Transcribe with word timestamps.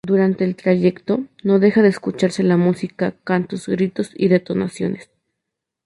Durante 0.03 0.45
el 0.45 0.55
trayecto 0.55 1.25
no 1.43 1.59
deja 1.59 1.83
de 1.83 1.89
escucharse 1.89 2.41
la 2.41 2.57
música, 2.57 3.13
cantos, 3.23 3.67
gritos 3.67 4.09
y 4.15 4.29
detonaciones. 4.29 5.11